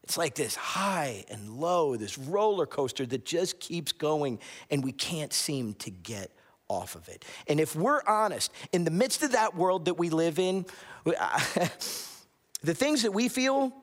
[0.04, 4.39] It's like this high and low, this roller coaster that just keeps going,
[4.70, 6.32] and we can't seem to get
[6.68, 7.24] off of it.
[7.47, 10.66] And if we're honest, in the midst of that world that we live in,
[11.06, 13.74] the things that we feel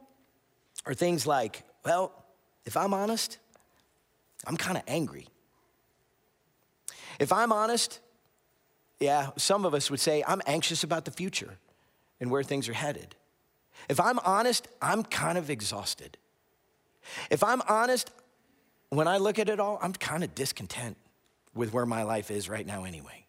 [0.87, 2.13] are things like, well,
[2.67, 3.39] if I'm honest,
[4.47, 5.27] I'm kind of angry.
[7.19, 8.01] If I'm honest,
[8.99, 11.59] yeah, some of us would say, I'm anxious about the future
[12.21, 13.15] and where things are headed.
[13.89, 16.17] If I'm honest, I'm kind of exhausted.
[17.31, 18.11] If I'm honest,
[18.91, 20.97] when I look at it all, I'm kind of discontent
[21.55, 23.27] with where my life is right now, anyway.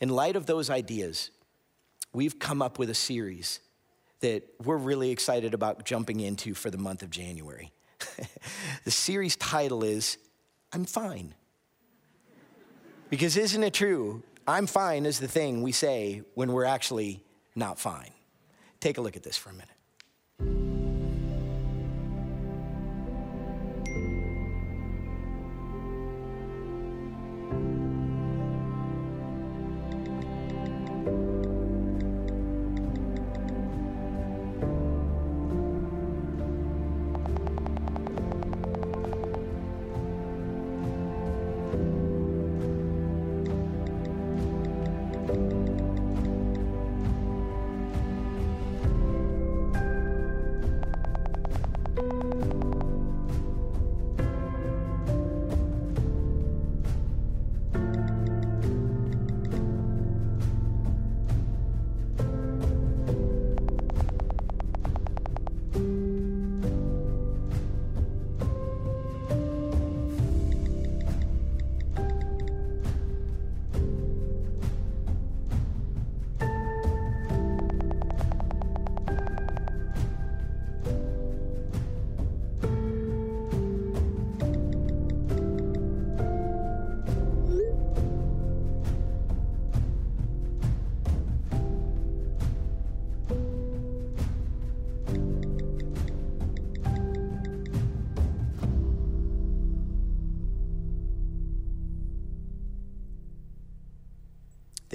[0.00, 1.30] In light of those ideas,
[2.12, 3.60] we've come up with a series
[4.20, 7.72] that we're really excited about jumping into for the month of January.
[8.84, 10.18] the series title is
[10.72, 11.34] I'm Fine.
[13.10, 14.22] Because isn't it true?
[14.46, 17.22] I'm fine is the thing we say when we're actually
[17.54, 18.12] not fine.
[18.80, 19.79] Take a look at this for a minute.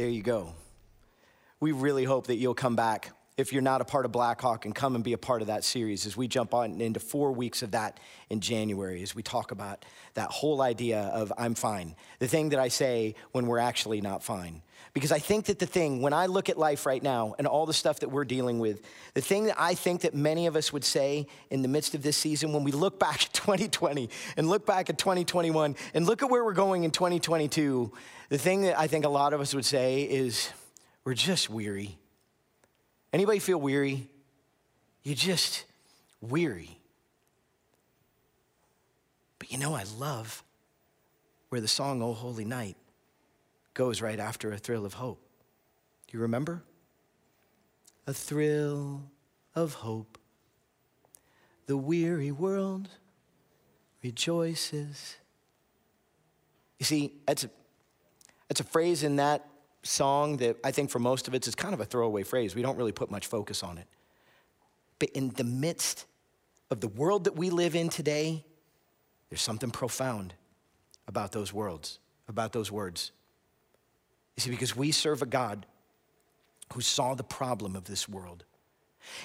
[0.05, 0.53] There you go.
[1.59, 4.73] We really hope that you'll come back if you're not a part of Blackhawk and
[4.73, 7.61] come and be a part of that series as we jump on into four weeks
[7.63, 9.83] of that in January as we talk about
[10.13, 14.23] that whole idea of I'm fine, the thing that I say when we're actually not
[14.23, 14.61] fine.
[14.93, 17.65] Because I think that the thing, when I look at life right now and all
[17.65, 18.81] the stuff that we're dealing with,
[19.13, 22.03] the thing that I think that many of us would say in the midst of
[22.03, 26.23] this season, when we look back at 2020 and look back at 2021 and look
[26.23, 27.91] at where we're going in 2022,
[28.29, 30.49] the thing that I think a lot of us would say is
[31.03, 31.97] we're just weary.
[33.15, 34.09] Anybody feel weary?
[35.01, 35.63] You're just
[36.19, 36.81] weary.
[39.39, 40.43] But you know, I love
[41.47, 42.75] where the song, Oh Holy Night,
[43.73, 45.25] goes right after a thrill of hope.
[46.11, 46.61] You remember?
[48.05, 49.03] A thrill
[49.55, 50.17] of hope.
[51.67, 52.89] The weary world
[54.03, 55.15] rejoices.
[56.79, 57.49] You see, that's a,
[58.49, 59.47] that's a phrase in that
[59.85, 62.55] song that I think for most of it is kind of a throwaway phrase.
[62.55, 63.87] We don't really put much focus on it.
[64.99, 66.05] But in the midst
[66.71, 68.43] of the world that we live in today,
[69.29, 70.33] there's something profound
[71.07, 73.11] about those words, about those words.
[74.35, 75.65] You see, because we serve a God
[76.73, 78.43] who saw the problem of this world.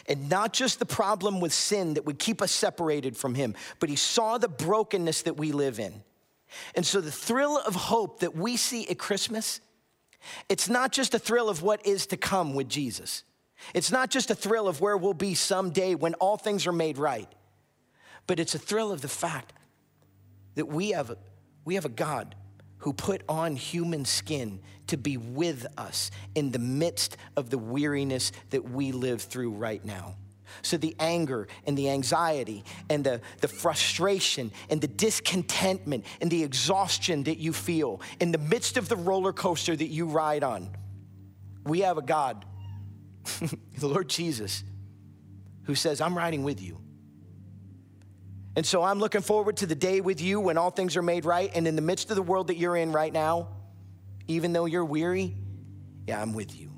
[0.06, 3.88] And not just the problem with sin that would keep us separated from Him, but
[3.88, 6.02] He saw the brokenness that we live in.
[6.74, 9.60] And so the thrill of hope that we see at Christmas
[10.48, 13.24] it's not just a thrill of what is to come with Jesus.
[13.74, 16.98] It's not just a thrill of where we'll be someday when all things are made
[16.98, 17.28] right,
[18.26, 19.52] but it's a thrill of the fact
[20.54, 21.18] that we have a,
[21.64, 22.34] we have a God
[22.78, 28.32] who put on human skin to be with us in the midst of the weariness
[28.50, 30.16] that we live through right now.
[30.62, 36.42] So, the anger and the anxiety and the, the frustration and the discontentment and the
[36.42, 40.70] exhaustion that you feel in the midst of the roller coaster that you ride on,
[41.64, 42.44] we have a God,
[43.78, 44.64] the Lord Jesus,
[45.64, 46.80] who says, I'm riding with you.
[48.56, 51.24] And so I'm looking forward to the day with you when all things are made
[51.24, 51.50] right.
[51.54, 53.48] And in the midst of the world that you're in right now,
[54.26, 55.34] even though you're weary,
[56.06, 56.72] yeah, I'm with you.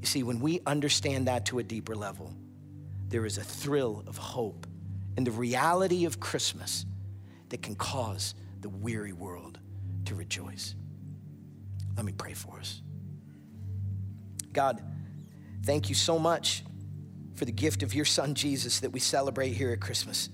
[0.00, 2.34] You see, when we understand that to a deeper level,
[3.12, 4.66] there is a thrill of hope
[5.16, 6.86] and the reality of Christmas
[7.50, 9.58] that can cause the weary world
[10.06, 10.74] to rejoice.
[11.94, 12.80] Let me pray for us.
[14.52, 14.82] God,
[15.64, 16.64] thank you so much
[17.34, 20.30] for the gift of your son Jesus that we celebrate here at Christmas.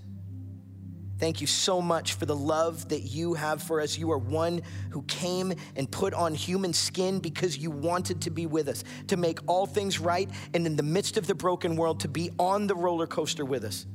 [1.18, 3.98] Thank you so much for the love that you have for us.
[3.98, 8.46] You are one who came and put on human skin because you wanted to be
[8.46, 12.00] with us, to make all things right, and in the midst of the broken world,
[12.00, 13.86] to be on the roller coaster with us.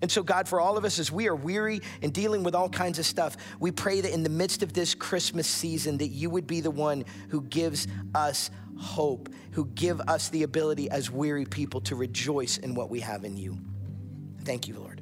[0.00, 2.68] And so, God, for all of us, as we are weary and dealing with all
[2.68, 6.28] kinds of stuff, we pray that in the midst of this Christmas season, that you
[6.28, 7.86] would be the one who gives
[8.16, 12.98] us hope, who give us the ability as weary people to rejoice in what we
[12.98, 13.56] have in you.
[14.42, 15.01] Thank you, Lord.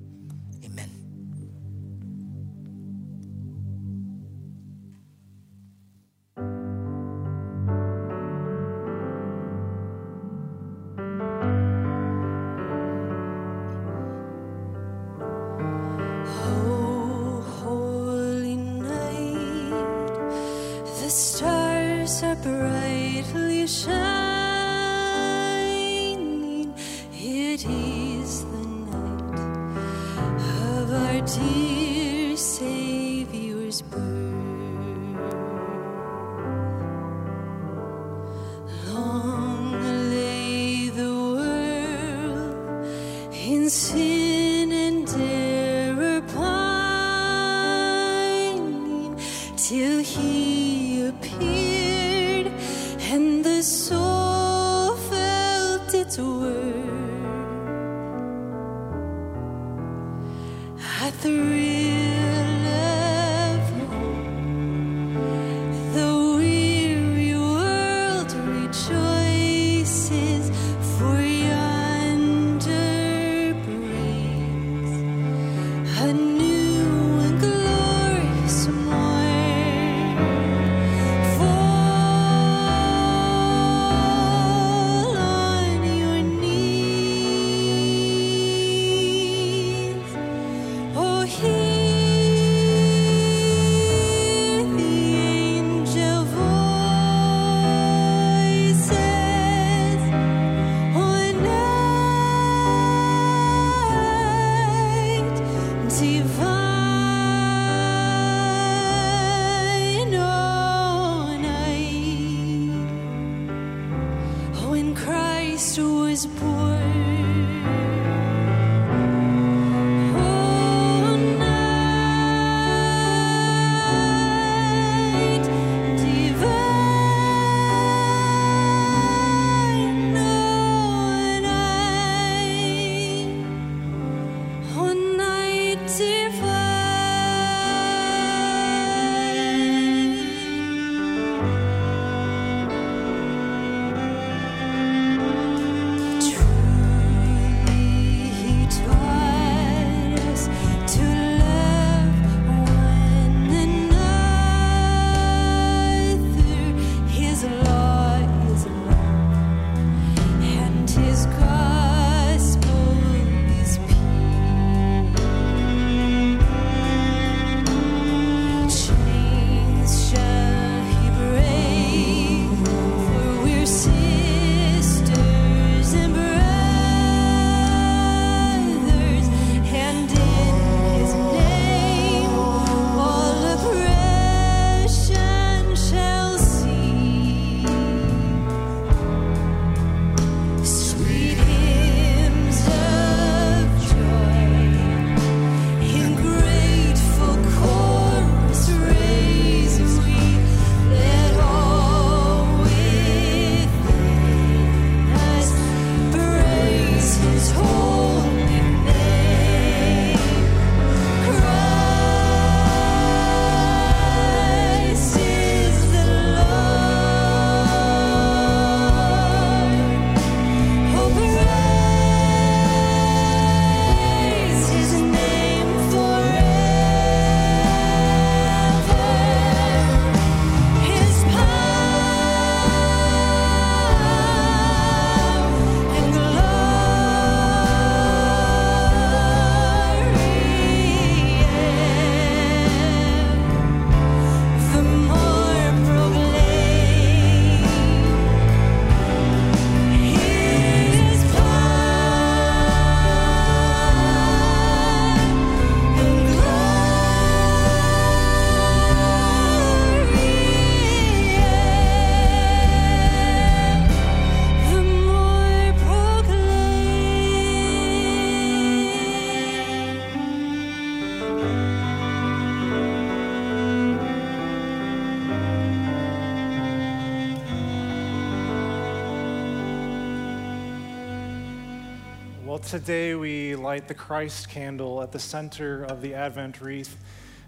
[282.71, 286.95] Today we light the Christ candle at the center of the Advent wreath.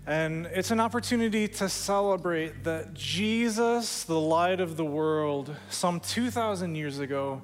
[0.06, 6.76] And it's an opportunity to celebrate that Jesus, the light of the world, some 2,000
[6.76, 7.42] years ago,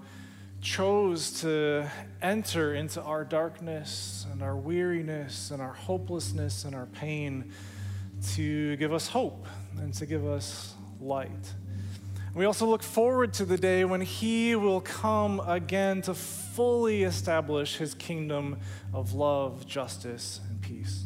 [0.59, 1.89] chose to
[2.21, 7.49] enter into our darkness and our weariness and our hopelessness and our pain
[8.33, 11.53] to give us hope and to give us light.
[12.35, 17.77] We also look forward to the day when he will come again to fully establish
[17.77, 18.57] his kingdom
[18.93, 21.05] of love, justice, and peace.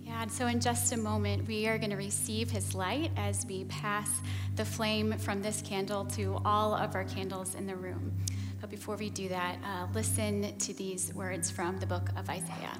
[0.00, 3.44] Yeah, and so in just a moment, we are going to receive his light as
[3.46, 4.08] we pass
[4.54, 8.16] the flame from this candle to all of our candles in the room.
[8.60, 12.78] But before we do that, uh, listen to these words from the book of Isaiah.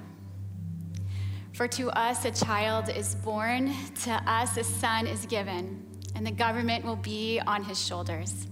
[1.51, 3.73] For to us a child is born,
[4.03, 8.47] to us a son is given, and the government will be on his shoulders.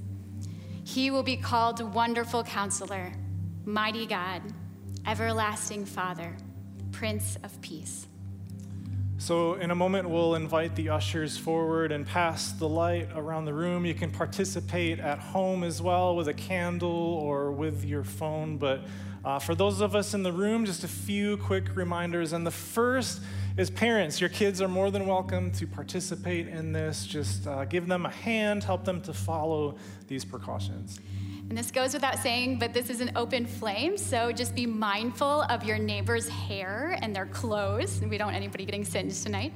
[0.84, 3.12] He will be called Wonderful Counselor,
[3.66, 4.42] Mighty God,
[5.06, 6.36] Everlasting Father,
[6.92, 8.08] Prince of Peace.
[9.18, 13.54] So, in a moment, we'll invite the ushers forward and pass the light around the
[13.54, 13.86] room.
[13.86, 18.58] You can participate at home as well with a candle or with your phone.
[18.58, 18.82] But
[19.24, 22.34] uh, for those of us in the room, just a few quick reminders.
[22.34, 23.22] And the first
[23.58, 24.22] is parents.
[24.22, 27.06] Your kids are more than welcome to participate in this.
[27.06, 29.76] Just uh, give them a hand, help them to follow
[30.08, 31.00] these precautions.
[31.50, 35.42] And this goes without saying, but this is an open flame, so just be mindful
[35.50, 38.00] of your neighbor's hair and their clothes.
[38.02, 39.52] We don't want anybody getting singed tonight.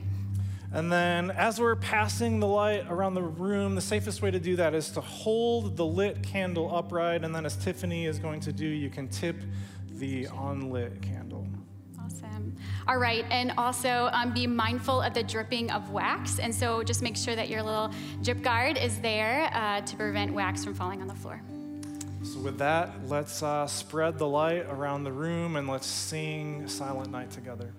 [0.73, 4.57] And then, as we're passing the light around the room, the safest way to do
[4.57, 7.23] that is to hold the lit candle upright.
[7.23, 9.37] And then, as Tiffany is going to do, you can tip
[9.89, 11.24] the unlit candle.
[12.87, 16.39] All right, and also um, be mindful of the dripping of wax.
[16.39, 20.31] And so just make sure that your little drip guard is there uh, to prevent
[20.33, 21.41] wax from falling on the floor.
[22.23, 27.11] So, with that, let's uh, spread the light around the room and let's sing Silent
[27.11, 27.71] Night together.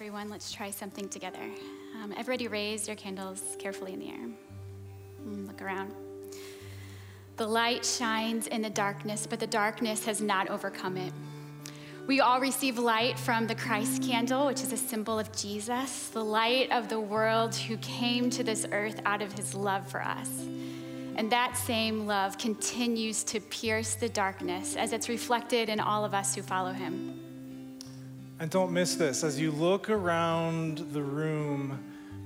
[0.00, 1.42] Everyone, let's try something together.
[2.02, 4.28] Um, everybody, raise your candles carefully in the air.
[5.28, 5.92] Mm, look around.
[7.36, 11.12] The light shines in the darkness, but the darkness has not overcome it.
[12.06, 16.24] We all receive light from the Christ candle, which is a symbol of Jesus, the
[16.24, 20.30] light of the world who came to this earth out of his love for us.
[21.16, 26.14] And that same love continues to pierce the darkness as it's reflected in all of
[26.14, 27.19] us who follow him.
[28.40, 29.22] And don't miss this.
[29.22, 31.78] As you look around the room,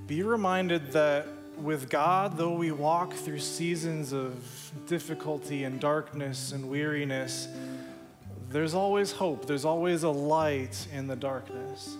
[0.07, 6.69] be reminded that with God, though we walk through seasons of difficulty and darkness and
[6.69, 7.49] weariness,
[8.49, 9.45] there's always hope.
[9.45, 11.97] There's always a light in the darkness.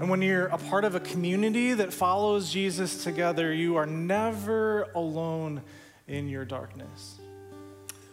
[0.00, 4.82] And when you're a part of a community that follows Jesus together, you are never
[4.94, 5.62] alone
[6.08, 7.16] in your darkness.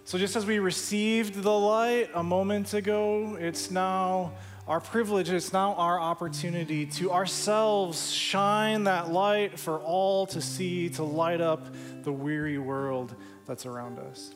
[0.06, 4.32] So, just as we received the light a moment ago, it's now
[4.68, 10.90] our privilege, it's now our opportunity to ourselves shine that light for all to see,
[10.90, 11.68] to light up
[12.04, 13.14] the weary world
[13.46, 14.34] that's around us.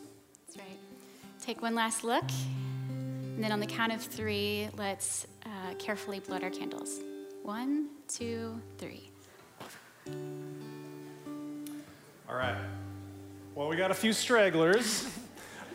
[0.47, 0.77] That's right.
[1.41, 2.25] Take one last look.
[2.89, 6.99] And then on the count of three, let's uh, carefully blow out our candles.
[7.43, 9.09] One, two, three.
[12.27, 12.57] All right.
[13.55, 15.07] Well, we got a few stragglers,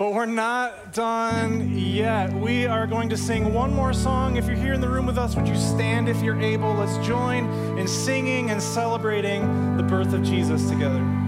[0.03, 2.33] but we're not done yet.
[2.33, 4.35] We are going to sing one more song.
[4.35, 6.75] If you're here in the room with us, would you stand if you're able?
[6.75, 7.49] Let's join
[7.79, 11.22] in singing and celebrating the birth of Jesus together.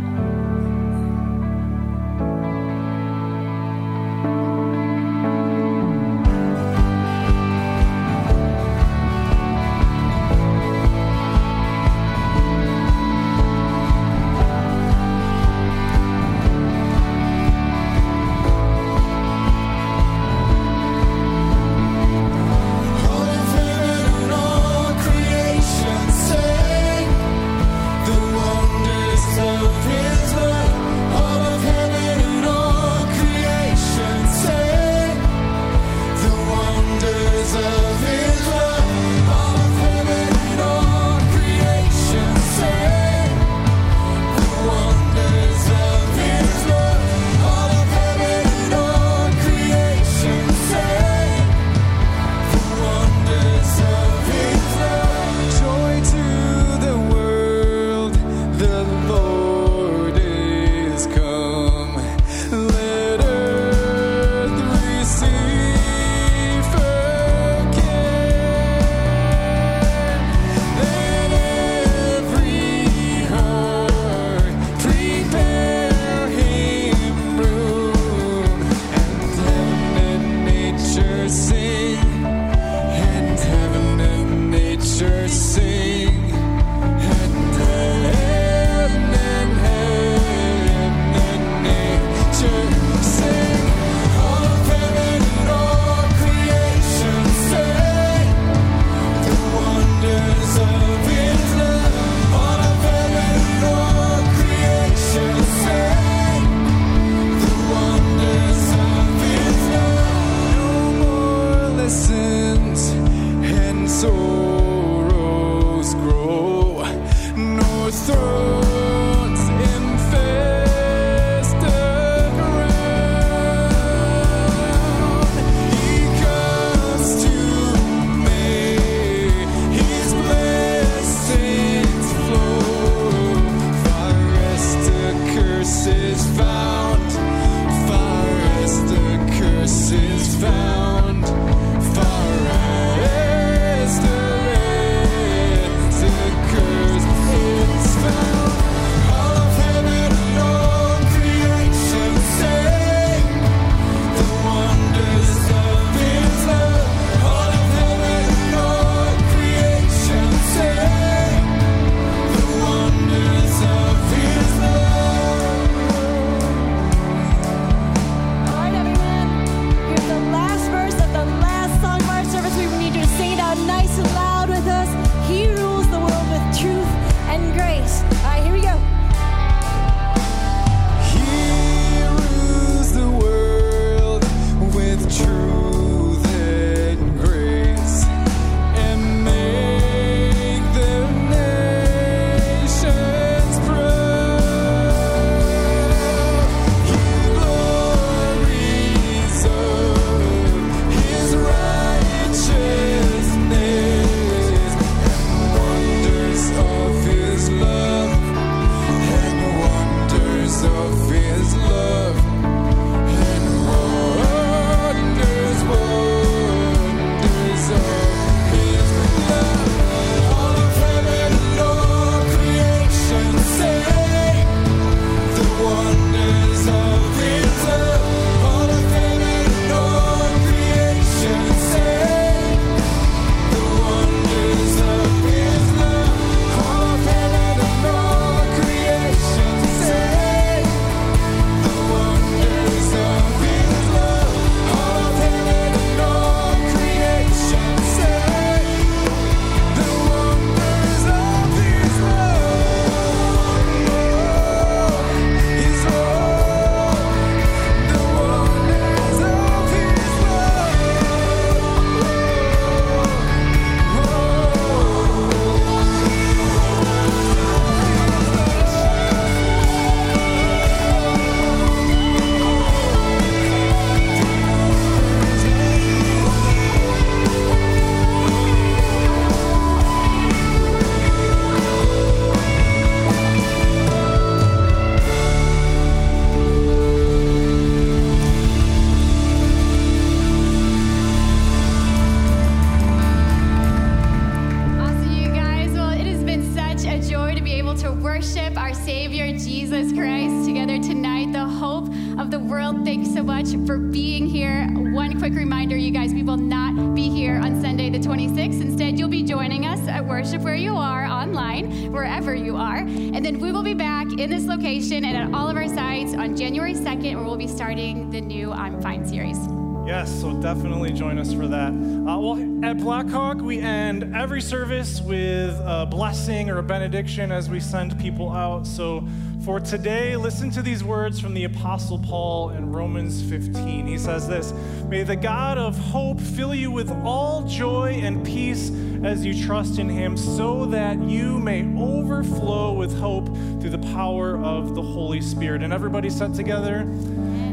[317.35, 319.37] We'll be starting the new I'm Fine series.
[319.85, 321.72] Yes, so definitely join us for that.
[321.72, 327.51] Uh, well, at Blackhawk, we end every service with a blessing or a benediction as
[327.51, 328.68] we send people out.
[328.68, 329.05] So
[329.45, 333.87] for today, listen to these words from the Apostle Paul in Romans 15.
[333.87, 334.53] He says this
[334.89, 338.70] May the God of hope fill you with all joy and peace
[339.05, 343.26] as you trust in him, so that you may overflow with hope
[343.61, 345.62] through the power of the Holy Spirit.
[345.62, 346.87] And everybody said together,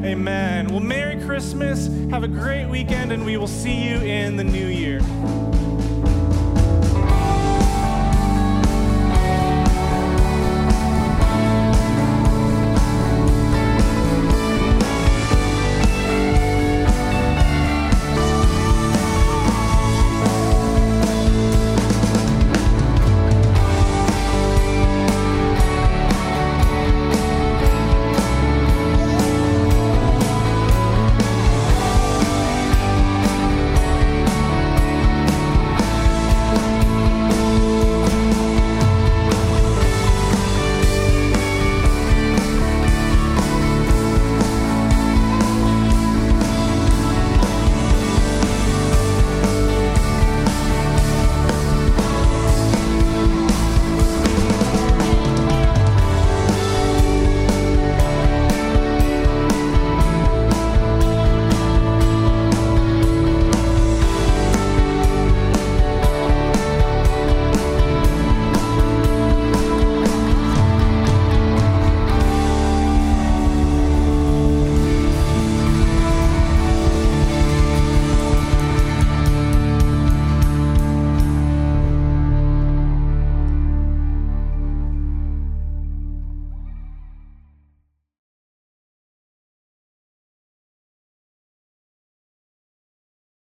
[0.03, 0.67] Amen.
[0.69, 1.85] Well, Merry Christmas.
[2.09, 4.99] Have a great weekend, and we will see you in the new year.